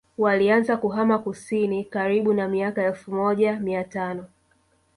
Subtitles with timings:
[0.17, 4.25] Walianza kuhamia kusini karibu na miaka ya elfu moja mia tano